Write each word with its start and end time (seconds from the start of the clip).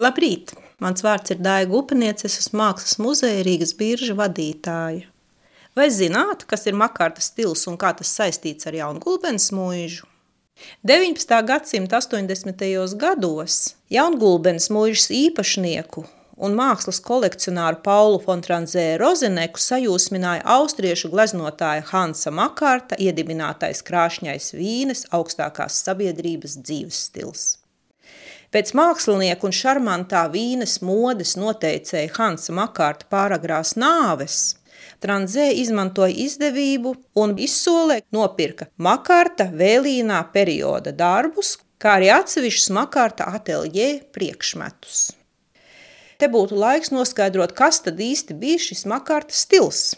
Labrīt! 0.00 0.54
Mans 0.80 1.02
vārds 1.04 1.34
ir 1.34 1.42
Daiga 1.44 1.74
Upeniece, 1.76 2.24
es 2.24 2.38
esmu 2.40 2.56
Mākslas 2.62 2.96
muzeja 3.04 3.42
Rīgas 3.44 3.74
birža 3.76 4.14
vadītāja. 4.16 5.02
Vai 5.76 5.88
zināt, 5.92 6.46
kas 6.48 6.64
ir 6.70 6.78
makārta 6.80 7.20
stils 7.20 7.66
un 7.68 7.76
kā 7.76 7.90
tas 7.98 8.08
saistīts 8.16 8.64
ar 8.64 8.78
Jaungulbens 8.78 9.50
mūžu? 9.52 10.08
19. 10.88 11.36
gadsimta 11.52 12.00
80. 12.00 12.64
gados 12.96 13.58
Jaungulbens 13.92 14.70
mūžas 14.72 15.12
īpašnieku 15.20 16.06
un 16.40 16.56
mākslas 16.56 17.04
kolekcionāru 17.04 17.82
Paulu 17.84 18.24
Fontranzē 18.24 18.94
Rozeneku 19.04 19.60
sajūsmināja 19.60 20.48
austriešu 20.56 21.12
gleznotāja 21.12 21.84
Hansa 21.92 22.32
Makārta 22.32 22.96
iedibinātais 22.96 23.84
krāšņais 23.84 24.54
vīnes 24.56 25.10
augstākās 25.12 25.82
sabiedrības 25.84 26.62
dzīves 26.64 27.08
stils. 27.10 27.50
Pēc 28.50 28.72
mākslinieka 28.74 29.46
un 29.46 29.54
šarmantā 29.54 30.24
vīnes 30.32 30.80
modes 30.82 31.36
noteicēja 31.38 32.10
Hansa 32.16 32.54
Makārta 32.56 33.06
pāragrās 33.12 33.76
nāves, 33.78 34.40
Tranzē 35.00 35.46
izmantoja 35.56 36.12
izdevību 36.26 36.92
un 37.22 37.32
izsolē 37.40 38.00
nopirka 38.12 38.68
Makārta 38.84 39.46
vēlīnā 39.62 40.20
perioda 40.34 40.92
darbus, 40.92 41.54
kā 41.80 41.96
arī 41.96 42.10
atsevišķus 42.12 42.68
Makārta 42.76 43.30
ateljē 43.38 43.88
priekšmetus. 44.12 45.00
Te 46.20 46.28
būtu 46.28 46.58
laiks 46.60 46.92
noskaidrot, 46.92 47.54
kas 47.56 47.80
tad 47.86 48.00
īsti 48.04 48.36
bija 48.36 48.60
šis 48.60 48.84
Makārta 48.92 49.36
stils, 49.36 49.94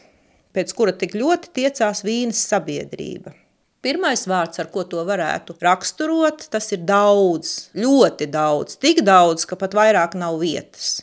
pēc 0.55 0.75
kura 0.79 0.95
tik 0.95 1.17
ļoti 1.19 1.51
tiecās 1.59 2.05
vīnes 2.07 2.45
sabiedrība. 2.53 3.35
Pirmais 3.83 4.21
vārds, 4.31 4.61
ar 4.63 4.69
ko 4.71 4.85
to 4.87 5.03
varētu 5.03 5.57
raksturot, 5.59 6.45
tas 6.53 6.71
ir 6.71 6.85
daudz, 6.87 7.73
ļoti 7.75 8.29
daudz, 8.31 8.77
tik 8.79 9.01
daudz, 9.03 9.43
ka 9.51 9.59
pat 9.59 9.75
vairāk 9.75 10.15
nav 10.21 10.39
vietas. 10.39 11.01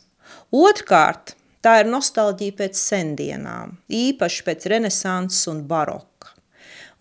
Otrkārt, 0.55 1.35
tā 1.59 1.81
ir 1.81 1.91
nostalģija 1.91 2.55
pēc 2.61 2.79
sendienām, 2.79 3.75
īpaši 3.91 4.45
pēc 4.47 4.69
renesanses 4.71 5.49
un 5.51 5.65
baroka. 5.67 6.31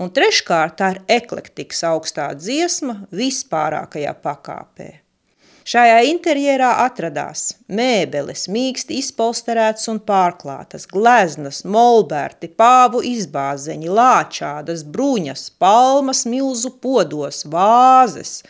Un 0.03 0.11
treškārt, 0.15 0.81
tā 0.83 0.91
ir 0.97 1.01
eklektikas 1.21 1.85
augstā 1.87 2.33
dziesma 2.35 3.05
vispārākajā 3.15 4.19
pakāpē. 4.23 4.91
Šajā 5.69 5.99
interjerā 6.09 6.69
atradās 6.87 7.43
mēbeles, 7.69 8.47
mīksti 8.49 8.97
izpolsterētas 9.03 9.91
un 9.93 9.99
pārklātas, 10.01 10.87
gleznas, 10.89 11.59
molberti, 11.69 12.49
pāvu 12.49 13.03
izbāzeņi, 13.05 13.91
lāčādas, 13.99 14.87
bruņas, 14.95 15.43
palmas 15.61 16.25
milzu 16.31 16.73
podos, 16.81 17.43
vāzes– 17.53 18.39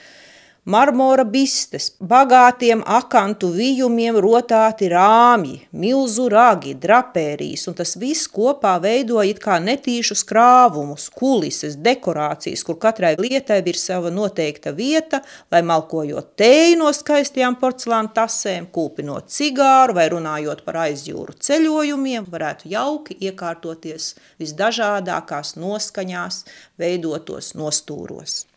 marmora 0.69 1.24
bistes, 1.24 1.86
bagātiem 2.11 2.83
akantu 2.84 3.48
vijumiem 3.55 4.19
rotāti 4.20 4.91
rāmji, 4.92 5.62
milzu 5.72 6.27
ragi, 6.28 6.75
drapērijas, 6.77 7.64
un 7.70 7.77
tas 7.78 7.94
viss 8.00 8.28
kopā 8.28 8.75
veidoja 8.83 9.30
it 9.30 9.41
kā 9.41 9.56
netīšus 9.64 10.27
krāvumus, 10.28 11.06
kulises, 11.16 11.78
dekorācijas, 11.80 12.64
kur 12.69 12.77
katrai 12.83 13.14
lietai 13.16 13.62
ir 13.64 13.80
sava 13.80 14.12
noteikta 14.12 14.75
vieta, 14.77 15.22
lai 15.52 15.62
malkojot 15.70 16.34
tēju 16.36 16.77
no 16.82 16.92
skaistajām 16.92 17.56
porcelāna 17.62 18.12
tasēm, 18.20 18.69
kūpinot 18.75 19.32
cigāru 19.32 19.97
vai 19.97 20.08
runājot 20.12 20.62
par 20.69 20.82
aizjūru 20.84 21.38
ceļojumiem, 21.48 22.28
varētu 22.28 22.69
jauki 22.75 23.16
iekārtoties 23.30 24.12
visdažādākās 24.42 25.56
noskaņās, 25.56 26.44
veidotos 26.77 27.55
nostūros. 27.56 28.47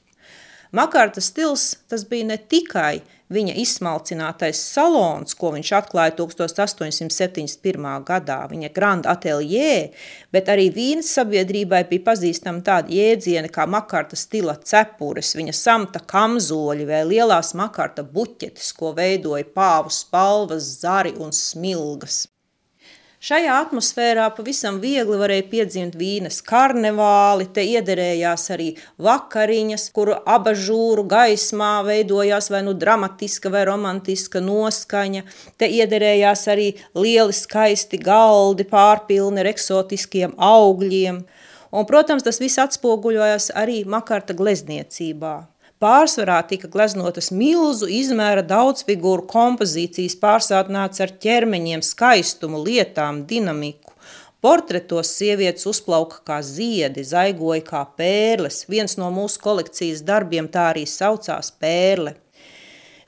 Makārta 0.72 1.20
stils 1.20 1.74
tas 1.92 2.06
bija 2.08 2.30
ne 2.30 2.38
tikai 2.40 3.02
viņa 3.32 3.56
izsmalcinātais 3.60 4.60
salons, 4.74 5.36
ko 5.36 5.52
viņš 5.56 5.72
atklāja 5.76 6.14
1871. 6.20 7.88
gadā, 8.08 8.40
viņa 8.52 8.72
Grand 8.76 9.08
Atelier, 9.12 9.92
bet 10.32 10.52
arī 10.52 10.70
vīnas 10.72 11.12
sabiedrībai 11.18 11.84
bija 11.92 12.06
pazīstama 12.08 12.64
tāda 12.68 12.92
jēdziena 12.96 13.52
kā 13.52 13.68
makarta 13.68 14.20
stila 14.20 14.56
cepures, 14.56 15.36
viņa 15.36 15.56
samta 15.60 16.04
kamzoļi 16.14 16.88
vai 16.88 17.06
lielās 17.08 17.52
makarta 17.60 18.08
buķetes, 18.08 18.72
ko 18.76 18.96
veidoja 18.96 19.48
pāvu 19.56 19.92
spalvas, 19.92 20.78
zari 20.84 21.16
un 21.20 21.36
smilgas. 21.36 22.26
Šajā 23.22 23.54
atmosfērā 23.68 24.24
pavisam 24.34 24.80
viegli 24.82 25.14
varēja 25.22 25.44
piedzimt 25.52 25.94
vīnes 25.94 26.40
karnevāli, 26.42 27.46
te 27.54 27.62
iederējās 27.70 28.48
arī 28.56 28.72
vakariņas, 28.98 29.84
kuru 29.94 30.16
abažūru 30.26 31.04
gaismā 31.12 31.84
veidojās 31.86 32.50
vai 32.50 32.64
nu 32.66 32.74
dramatiska 32.74 33.52
vai 33.54 33.62
romantiska 33.70 34.42
noskaņa, 34.42 35.22
te 35.62 35.70
iederējās 35.70 36.48
arī 36.50 36.68
lieli 36.98 37.38
skaisti 37.38 38.02
galdi 38.02 38.66
pārpilni 38.74 39.46
ar 39.46 39.52
eksotiskiem 39.54 40.34
augļiem, 40.42 41.22
un, 41.70 41.90
protams, 41.94 42.26
tas 42.26 42.42
viss 42.42 42.58
atspoguļojas 42.66 43.52
arī 43.54 43.84
makarta 43.86 44.34
glezniecībā. 44.34 45.51
Pārsvarā 45.82 46.36
tika 46.46 46.68
gleznotas 46.70 47.32
milzu 47.34 47.88
izmēra 47.90 48.44
daudzfigūru 48.46 49.24
kompozīcijas, 49.32 50.14
pārsātnāts 50.22 51.02
ar 51.02 51.16
ķermeņiem, 51.24 51.82
skaistumu, 51.82 52.60
lietām, 52.68 53.24
dinamiku. 53.32 53.96
Portretos 54.46 55.10
sievietes 55.18 55.66
uzplauka 55.70 56.20
kā 56.26 56.38
ziedi, 56.46 57.02
zaigoja 57.02 57.66
kā 57.66 57.82
pērles. 57.98 58.68
Viens 58.70 58.94
no 59.02 59.10
mūsu 59.14 59.42
kolekcijas 59.42 60.06
darbiem 60.06 60.52
tā 60.54 60.68
arī 60.76 60.86
saucās 60.86 61.50
pērle. 61.58 62.14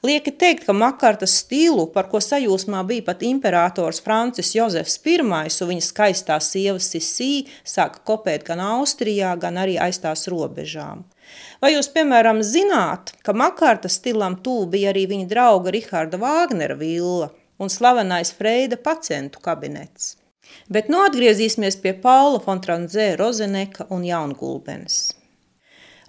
Lieki 0.03 0.33
teikt, 0.35 0.65
ka 0.67 0.73
makartas 0.75 1.31
stilu, 1.39 1.85
par 1.93 2.09
ko 2.11 2.19
sajūsmā 2.19 2.81
bija 2.89 3.05
pat 3.07 3.21
imperators 3.23 4.01
Francis 4.03 4.49
Jozefs 4.51 4.97
I 5.07 5.15
un 5.23 5.69
viņa 5.69 5.85
skaistā 5.85 6.39
sieva 6.43 6.75
Sisī, 6.83 7.47
sāka 7.63 8.03
kopēt 8.03 8.43
gan 8.43 8.59
Austrijā, 8.59 9.31
gan 9.39 9.55
arī 9.55 9.77
aiz 9.79 10.01
tās 10.03 10.27
robežām. 10.27 11.05
Vai 11.61 11.71
jūs, 11.75 11.87
piemēram, 11.95 12.43
zināt, 12.43 13.15
ka 13.23 13.31
makārta 13.31 13.87
stilam 13.87 14.35
tūl 14.43 14.67
bija 14.67 14.91
arī 14.91 15.07
viņa 15.07 15.29
drauga 15.31 15.71
Riharda 15.71 16.19
Vāgnera 16.19 16.75
villa 16.75 17.31
un 17.57 17.71
slavenais 17.71 18.35
Freida 18.35 18.75
pacientu 18.75 19.39
kabinets? 19.39 20.17
Bet 20.67 20.91
nu 20.91 20.99
atgriezīsimies 21.07 21.79
pie 21.79 21.95
Paula 21.95 22.43
Fontranzē 22.43 23.13
Rozeneka 23.15 23.87
un 23.87 24.03
Jaungulbenes. 24.03 25.22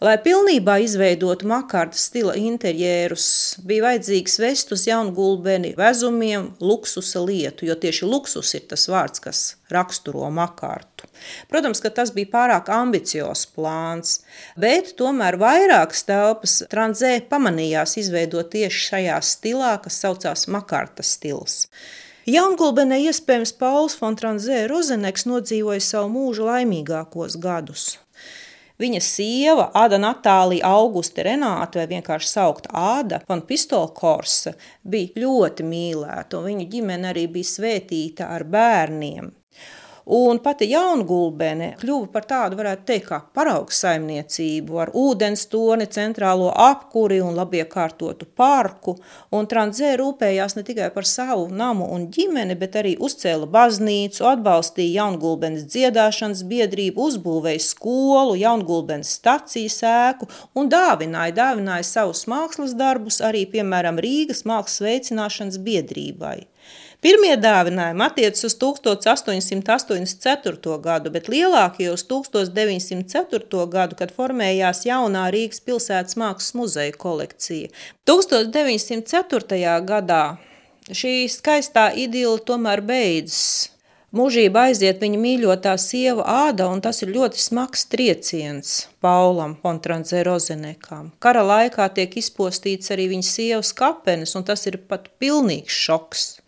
Lai 0.04 0.18
pilnībā 0.20 0.74
izveidotu 0.84 1.46
makārta 1.48 1.96
stila 1.96 2.34
interjerus, 2.36 3.26
bija 3.64 3.86
vajadzīgs 3.86 4.34
vest 4.42 4.74
uz 4.74 4.82
jaungulbeni 4.84 5.70
vezumiem 5.78 6.50
luksusa 6.60 7.22
lietu, 7.24 7.64
jo 7.64 7.76
tieši 7.80 8.04
luksus 8.04 8.50
ir 8.58 8.66
tas 8.68 8.84
vārds, 8.92 9.22
kas 9.24 9.40
raksturo 9.72 10.28
makārtu. 10.28 11.08
Protams, 11.48 11.80
ka 11.80 11.88
tas 11.88 12.12
bija 12.12 12.28
pārāk 12.34 12.68
ambiciozs 12.74 13.46
plāns, 13.56 14.18
bet 14.60 14.92
tomēr 15.00 15.40
vairākas 15.40 16.04
telpas 16.04 16.60
tranzē 16.68 17.14
pamanījās 17.30 17.96
izveidot 18.04 18.52
tieši 18.52 18.86
šajā 18.90 19.18
stilā, 19.24 19.74
kas 19.86 20.02
saucās 20.04 20.44
makārta 20.52 21.06
stils. 21.14 21.62
Jaungulbenē 22.28 23.00
iespējams 23.08 23.56
Pauls 23.56 23.96
Fontranzē 23.96 24.66
Rozeneks 24.68 25.24
nodzīvoja 25.32 25.80
savu 25.80 26.12
mūža 26.18 26.50
laimīgākos 26.52 27.40
gadus. 27.40 27.94
Viņa 28.82 29.00
sieva, 29.06 29.68
Ada 29.78 30.00
Natālija 30.02 30.66
Augusta 30.74 31.22
Renāta, 31.22 31.78
vai 31.78 31.86
vienkārši 31.92 32.30
saukta 32.32 32.72
Āda 32.74 33.20
von 33.28 33.44
Pistolkorsa, 33.46 34.56
bija 34.82 35.22
ļoti 35.22 35.66
mīlēta, 35.68 36.40
un 36.40 36.48
viņa 36.50 36.66
ģimene 36.72 37.12
arī 37.12 37.28
bija 37.36 37.52
svētīta 37.52 38.32
ar 38.34 38.42
bērniem. 38.50 39.30
Un 40.04 40.36
pati 40.44 40.66
jaungulbene 40.68 41.70
kļuva 41.80 42.10
par 42.12 42.26
tādu, 42.28 42.58
varētu 42.58 42.82
teikt, 42.90 43.06
kā 43.08 43.18
paraugu 43.32 43.72
saimniecību 43.72 44.80
ar 44.82 44.90
ūdens 45.00 45.46
toni, 45.48 45.86
centrālo 45.88 46.50
apkuri 46.52 47.22
un 47.24 47.32
labiekārtotu 47.38 48.28
parku. 48.36 48.98
Un 49.32 49.48
Tranzē 49.48 49.94
rūpējās 49.96 50.58
ne 50.58 50.66
tikai 50.68 50.90
par 50.92 51.08
savu 51.08 51.48
namu 51.48 51.88
un 51.96 52.10
ģimeni, 52.12 52.52
bet 52.60 52.76
arī 52.82 52.94
uzcēla 53.00 53.48
baznīcu, 53.48 54.26
atbalstīja 54.28 55.00
jaungulbenes 55.00 55.64
dziedāšanas 55.72 56.44
biedrību, 56.52 57.08
uzbūvēja 57.08 57.64
skolu, 57.64 58.36
jaungulbenes 58.44 59.16
stacijas 59.16 59.80
ēku 59.88 60.28
un 60.52 60.68
dāvināja, 60.68 61.38
dāvināja 61.40 61.88
savus 61.94 62.26
mākslas 62.28 62.76
darbus 62.76 63.22
arī, 63.24 63.46
piemēram, 63.48 63.96
Rīgas 64.04 64.44
mākslas 64.44 64.84
veicināšanas 64.84 65.62
biedrībai. 65.64 66.42
Pirmie 67.04 67.34
dāvinājumi 67.36 68.00
attiecas 68.00 68.46
uz 68.48 68.54
1884. 68.56 70.78
gadu, 70.80 71.10
bet 71.12 71.26
lielākie 71.28 71.90
uz 71.92 72.00
1904. 72.08 73.66
gadu, 73.68 73.92
kad 73.98 74.08
formējās 74.16 74.86
jaunā 74.88 75.26
Rīgas 75.34 75.60
pilsētas 75.66 76.16
mākslas 76.16 76.54
muzeja 76.56 76.94
kolekcija. 76.96 77.68
1904. 78.08 79.84
gadā 79.84 80.40
šī 80.88 81.28
skaistā 81.28 81.92
idila 81.92 82.40
tomēr 82.40 82.80
beidzas. 82.80 83.68
Mūžība 84.14 84.70
aiziet 84.70 85.02
viņa 85.02 85.18
mīļotā 85.20 85.74
sieva 85.82 86.22
āda, 86.46 86.70
un 86.72 86.80
tas 86.80 87.02
ir 87.02 87.10
ļoti 87.12 87.36
smags 87.42 87.84
trieciens 87.90 88.86
Paulam 89.04 89.56
Fontranzē 89.60 90.22
Rozenekam. 90.24 91.12
Kara 91.18 91.42
laikā 91.44 91.88
tiek 91.98 92.16
izpostīts 92.16 92.88
arī 92.94 93.10
viņa 93.12 93.26
sievas 93.28 93.74
kapenes, 93.76 94.32
un 94.38 94.42
tas 94.48 94.64
ir 94.70 94.80
pat 94.88 95.10
pilnīgs 95.20 95.76
šoks. 95.84 96.43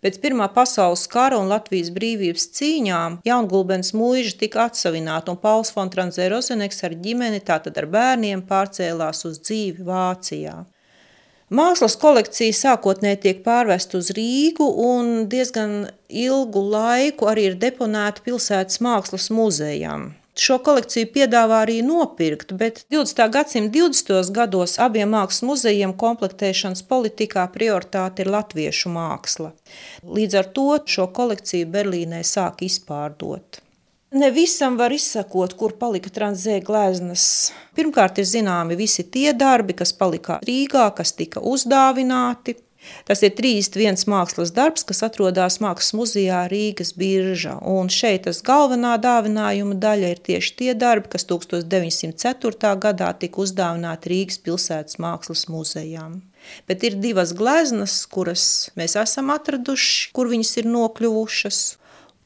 Pēc 0.00 0.16
Pirmā 0.22 0.46
pasaules 0.54 1.02
kara 1.12 1.36
un 1.36 1.50
Latvijas 1.52 1.90
brīvības 1.92 2.46
cīņām 2.56 3.18
Jaungulbens 3.28 3.92
mūža 3.92 4.32
tika 4.40 4.64
atsavināta, 4.70 5.34
un 5.34 5.40
Pauls 5.42 5.72
Fontranzē 5.74 6.30
Rozeneks 6.32 6.80
ar 6.88 6.94
ģimeni, 7.04 7.42
tātad 7.44 7.76
ar 7.76 7.88
bērniem, 7.92 8.40
pārcēlās 8.48 9.26
uz 9.28 9.42
dzīvi 9.44 9.84
Vācijā. 9.84 10.62
Mākslas 11.50 11.98
kolekcija 12.00 12.54
sākotnēji 12.54 13.20
tiek 13.26 13.42
pārvesta 13.44 13.98
uz 13.98 14.12
Rīgu 14.14 14.68
un 14.86 15.26
diezgan 15.28 15.90
ilgu 16.08 16.62
laiku 16.72 17.26
arī 17.26 17.50
ir 17.50 17.60
deponēta 17.60 18.22
pilsētas 18.24 18.80
mākslas 18.86 19.28
muzejām. 19.34 20.12
Šo 20.40 20.56
kolekciju 20.64 21.10
piedāvā 21.12 21.58
arī 21.66 21.80
nopirkt, 21.84 22.54
bet 22.56 22.78
20. 22.88 23.26
gadsimta 23.34 23.74
20. 23.76 24.30
gados 24.32 24.78
abiem 24.80 25.10
mākslas 25.12 25.44
muzejiem 25.44 25.92
komplektēšanas 26.00 26.80
politikā 26.88 27.44
prioritāte 27.52 28.24
ir 28.24 28.30
latviešu 28.32 28.92
māksla. 28.94 29.50
Līdz 30.18 30.38
ar 30.40 30.48
to 30.56 30.64
šo 30.94 31.10
kolekciju 31.18 31.68
Berlīnē 31.74 32.22
sāk 32.24 32.64
izpārdot. 32.64 33.60
Ne 34.16 34.30
visam 34.32 34.80
var 34.80 34.96
izsakot, 34.96 35.52
kur 35.60 35.76
palika 35.82 36.08
tranzē 36.10 36.56
gleznas. 36.64 37.26
Pirmkārt, 37.76 38.22
ir 38.22 38.30
zināmi 38.32 38.80
visi 38.80 39.04
tie 39.12 39.34
darbi, 39.36 39.76
kas 39.76 39.92
palika 39.92 40.40
Rīgā, 40.48 40.88
kas 40.96 41.12
tika 41.20 41.44
uzdāvināti. 41.52 42.56
Tas 43.08 43.22
ir 43.26 43.34
31 43.36 44.06
mākslas 44.08 44.52
darbs, 44.56 44.84
kas 44.88 45.02
atrodas 45.04 45.58
Mākslas 45.62 45.92
muzejā 45.96 46.44
Rīgas 46.50 46.94
biržā. 46.96 47.56
Un 47.66 47.90
šeit 47.92 48.24
tas 48.26 48.40
galvenā 48.46 48.94
dāvinājuma 49.02 49.76
daļa 49.82 50.12
ir 50.14 50.22
tieši 50.30 50.54
tie 50.56 50.72
darbi, 50.78 51.10
kas 51.12 51.26
1904. 51.28 52.72
gadā 52.84 53.12
tika 53.20 53.44
uzdāvināti 53.44 54.14
Rīgas 54.14 54.40
pilsētas 54.44 55.00
mākslas 55.02 55.46
muzejām. 55.52 56.20
Bet 56.68 56.84
ir 56.88 56.96
divas 57.02 57.34
gleznas, 57.36 58.00
kuras 58.08 58.70
mēs 58.80 58.96
esam 58.96 59.32
atraduši, 59.34 60.10
kur 60.16 60.30
viņas 60.32 60.56
ir 60.62 60.70
nokļuvušas. 60.72 61.60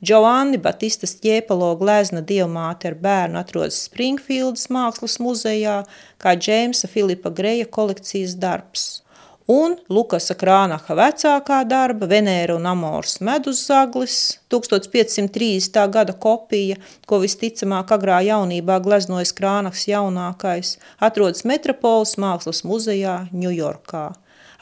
Giovanni 0.05 0.59
Batistas 0.61 1.15
ķēpalo 1.23 1.71
glezna 1.81 2.21
dievmāte 2.21 2.91
ar 2.91 2.97
bērnu 3.01 3.39
atrodas 3.41 3.79
Springfieldas 3.87 4.69
mākslas 4.75 5.17
muzejā, 5.23 5.79
kā 6.21 6.35
Džeimsa 6.37 6.91
Filipa 6.93 7.33
Greja 7.33 7.65
kolekcijas 7.65 8.37
darbs. 8.37 9.04
Un 9.45 9.75
Lukasa 9.93 10.33
Krānaha 10.41 10.95
vecākā 10.97 11.59
darba 11.69 12.07
Venēra 12.09 12.55
un 12.57 12.65
Amors 12.65 13.19
medus 13.21 13.59
zaglis, 13.69 14.39
1530. 14.49 15.83
gada 15.93 16.15
kopija, 16.17 16.79
ko 17.05 17.19
visticamāk 17.21 17.91
agrā 17.93 18.23
jaunībā 18.25 18.79
gleznojas 18.81 19.35
Krānahs 19.37 19.83
jaunākais, 19.85 20.79
atrodas 20.97 21.45
Metropoles 21.45 22.17
mākslas 22.17 22.63
muzejā 22.65 23.27
Ņujorkā. 23.37 24.07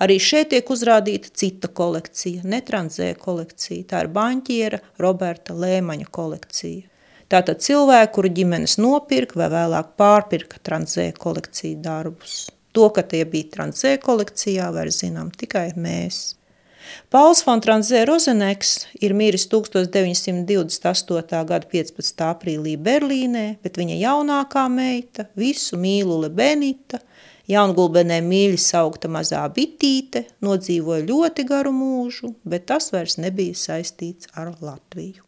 Arī 0.02 0.17
šeit 0.19 0.50
tiek 0.50 0.73
uzrādīta 0.75 1.31
cita 1.31 1.70
kolekcija, 1.70 2.43
netranzē 2.43 3.12
kolekcija. 3.23 3.84
Tā 3.87 4.00
ir 4.02 4.11
banķiera 4.11 4.81
Roberta 4.99 5.55
Lēmaņa 5.55 6.08
kolekcija. 6.11 6.88
Tātad 7.31 7.62
cilvēki, 7.62 8.11
kuru 8.19 8.34
ģimenes 8.34 8.75
nopirka 8.82 9.38
vai 9.44 9.49
vēlāk 9.55 9.94
pārpirka 9.94 10.58
tranzē 10.58 11.12
kolekciju 11.23 11.79
darbus. 11.87 12.50
To, 12.73 12.89
ka 12.95 13.03
tie 13.05 13.25
bija 13.29 13.51
tranzē 13.57 13.99
kolekcijā, 14.03 14.73
var 14.73 14.89
zinām 14.93 15.31
tikai 15.37 15.73
mēs. 15.77 16.37
Pauls 17.13 17.41
Fontranzē 17.47 18.05
Rozeneks 18.09 18.87
ir 19.01 19.15
miris 19.17 19.47
1928. 19.53 21.45
gada 21.49 21.67
15. 21.73 22.25
aprīlī 22.27 22.77
Berlīnē, 22.77 23.47
bet 23.63 23.77
viņa 23.81 23.97
jaunākā 24.03 24.69
meita, 24.73 25.23
visu 25.37 25.77
mīlule 25.81 26.29
Benita– 26.33 26.99
Jaungulbenē 27.51 28.21
mīļi 28.23 28.59
saukta 28.63 29.11
mazā 29.11 29.43
bitīte, 29.57 30.25
nodzīvoja 30.47 31.03
ļoti 31.09 31.45
garu 31.49 31.75
mūžu, 31.75 32.37
bet 32.47 32.69
tas 32.71 32.93
vairs 32.95 33.19
nebija 33.19 33.59
saistīts 33.59 34.31
ar 34.39 34.55
Latviju. 34.63 35.27